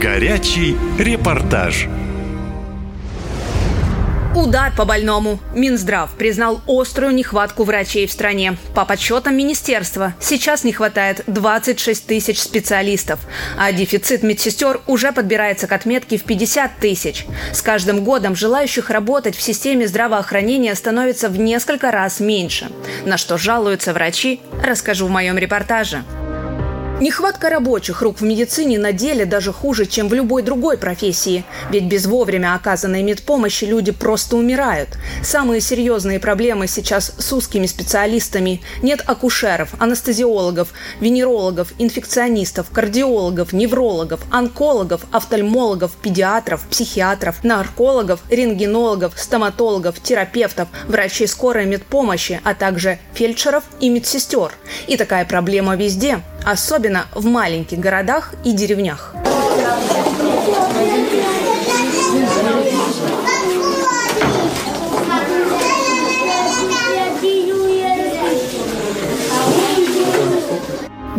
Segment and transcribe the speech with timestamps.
[0.00, 1.86] Горячий репортаж.
[4.34, 5.38] Удар по больному.
[5.54, 8.58] Минздрав признал острую нехватку врачей в стране.
[8.74, 13.20] По подсчетам министерства, сейчас не хватает 26 тысяч специалистов,
[13.56, 17.24] а дефицит медсестер уже подбирается к отметке в 50 тысяч.
[17.54, 22.68] С каждым годом желающих работать в системе здравоохранения становится в несколько раз меньше.
[23.06, 26.04] На что жалуются врачи, расскажу в моем репортаже.
[26.98, 31.44] Нехватка рабочих рук в медицине на деле даже хуже, чем в любой другой профессии.
[31.70, 34.88] Ведь без вовремя оказанной медпомощи люди просто умирают.
[35.22, 38.62] Самые серьезные проблемы сейчас с узкими специалистами.
[38.82, 50.68] Нет акушеров, анестезиологов, венерологов, инфекционистов, кардиологов, неврологов, онкологов, офтальмологов, педиатров, психиатров, наркологов, рентгенологов, стоматологов, терапевтов,
[50.88, 54.52] врачей скорой медпомощи, а также фельдшеров и медсестер.
[54.86, 59.12] И такая проблема везде– особенно в маленьких городах и деревнях.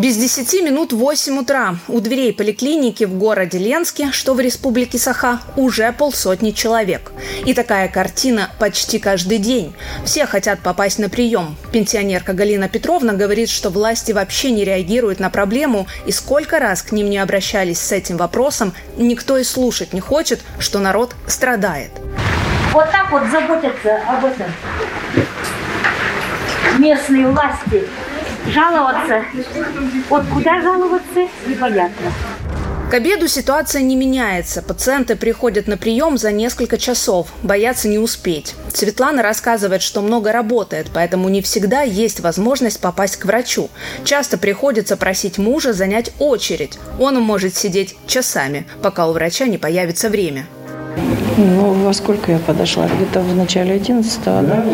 [0.07, 5.41] Без 10 минут 8 утра у дверей поликлиники в городе Ленске, что в республике Саха,
[5.57, 7.11] уже полсотни человек.
[7.45, 9.75] И такая картина почти каждый день.
[10.05, 11.57] Все хотят попасть на прием.
[11.73, 16.93] Пенсионерка Галина Петровна говорит, что власти вообще не реагируют на проблему, и сколько раз к
[16.93, 21.91] ним не обращались с этим вопросом, никто и слушать не хочет, что народ страдает.
[22.71, 24.47] Вот так вот заботятся об этом
[26.79, 27.83] местные власти
[28.51, 29.23] жаловаться.
[30.09, 32.11] Вот куда жаловаться, непонятно.
[32.89, 34.61] К обеду ситуация не меняется.
[34.61, 38.55] Пациенты приходят на прием за несколько часов, боятся не успеть.
[38.73, 43.69] Светлана рассказывает, что много работает, поэтому не всегда есть возможность попасть к врачу.
[44.05, 46.79] Часто приходится просить мужа занять очередь.
[46.97, 50.47] Он может сидеть часами, пока у врача не появится время.
[51.37, 52.87] Ну, во сколько я подошла?
[52.87, 54.65] Где-то в начале 11 да?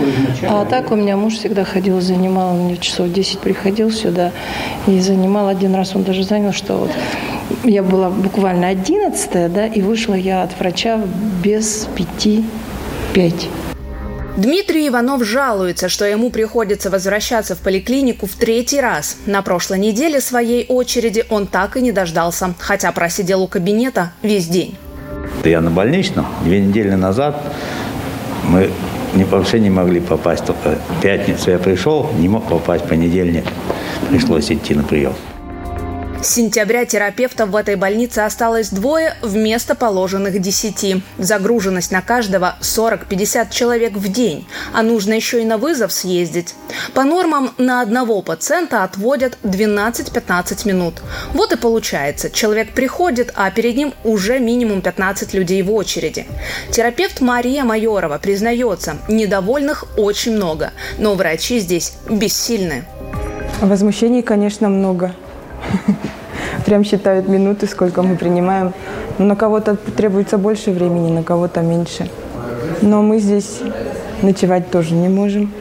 [0.48, 4.32] А так у меня муж всегда ходил, занимал, мне часов 10 приходил сюда
[4.88, 5.48] и занимал.
[5.48, 6.92] Один раз он даже занял, что вот
[7.64, 11.02] я была буквально 11 да, и вышла я от врача
[11.44, 12.46] без пяти
[13.14, 13.48] пять.
[14.36, 19.18] Дмитрий Иванов жалуется, что ему приходится возвращаться в поликлинику в третий раз.
[19.28, 24.48] На прошлой неделе своей очереди он так и не дождался, хотя просидел у кабинета весь
[24.48, 24.76] день.
[25.44, 26.26] Я на больничном.
[26.44, 27.42] Две недели назад
[28.50, 28.70] мы
[29.14, 30.46] не, вообще не могли попасть.
[30.46, 33.46] Только пятницу я пришел, не мог попасть понедельник.
[34.10, 35.14] Пришлось идти на прием.
[36.24, 41.02] С сентября терапевтов в этой больнице осталось двое вместо положенных десяти.
[41.18, 46.56] Загруженность на каждого 40-50 человек в день, а нужно еще и на вызов съездить.
[46.94, 51.02] По нормам на одного пациента отводят 12-15 минут.
[51.34, 56.26] Вот и получается, человек приходит, а перед ним уже минимум 15 людей в очереди.
[56.72, 62.86] Терапевт Мария Майорова признается, недовольных очень много, но врачи здесь бессильны.
[63.60, 65.14] Возмущений, конечно, много.
[66.66, 68.74] Прям считают минуты, сколько мы принимаем.
[69.18, 72.10] На кого-то требуется больше времени, на кого-то меньше.
[72.82, 73.60] Но мы здесь
[74.22, 75.52] ночевать тоже не можем.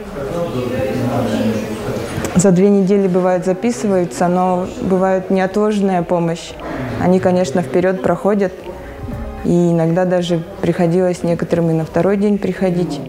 [2.35, 6.51] За две недели, бывает, записываются, но бывает неотложная помощь.
[7.01, 8.53] Они, конечно, вперед проходят.
[9.45, 12.99] И иногда даже приходилось некоторым и на второй день приходить.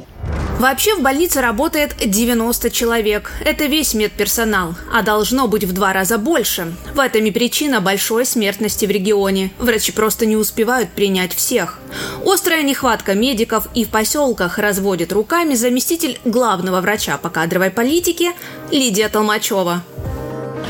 [0.59, 3.33] Вообще в больнице работает 90 человек.
[3.45, 6.73] Это весь медперсонал, а должно быть в два раза больше.
[6.95, 9.51] В этом и причина большой смертности в регионе.
[9.59, 11.81] Врачи просто не успевают принять всех.
[12.25, 18.33] Острая нехватка медиков и в поселках разводит руками заместитель главного врача по кадровой политике
[18.71, 19.83] Лидия Толмачева.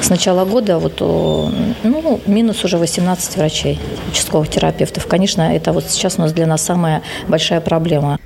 [0.00, 3.78] С начала года вот, ну, минус уже 18 врачей,
[4.10, 5.06] участковых терапевтов.
[5.06, 8.18] Конечно, это вот сейчас у нас для нас самая большая проблема.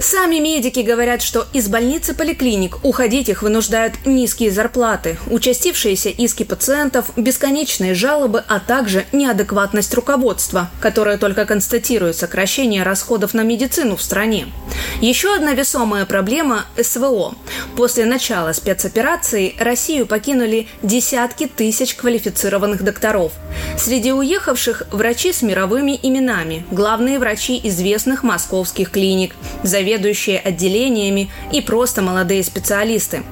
[0.00, 7.10] Сами медики говорят, что из больницы поликлиник уходить их вынуждают низкие зарплаты, участившиеся иски пациентов,
[7.16, 14.46] бесконечные жалобы, а также неадекватность руководства, которое только констатирует сокращение расходов на медицину в стране.
[15.00, 17.34] Еще одна весомая проблема– СВО.
[17.76, 23.32] После начала спецоперации Россию покинули десятки тысяч квалифицированных докторов.
[23.76, 29.34] Среди уехавших– врачи с мировыми именами, главные врачи известных московских клиник,
[29.88, 33.22] заведующие отделениями и просто молодые специалисты.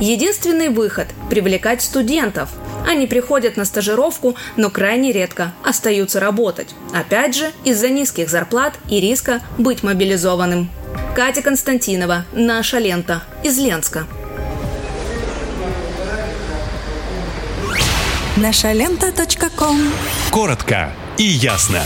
[0.00, 2.48] Единственный выход– привлекать студентов.
[2.88, 6.68] Они приходят на стажировку, но крайне редко остаются работать.
[6.94, 10.70] Опять же, из-за низких зарплат и риска быть мобилизованным.
[11.14, 14.06] Катя Константинова, «Наша лента», из Ленска.
[18.36, 19.12] Наша лента.
[20.30, 21.82] Коротко и ясно.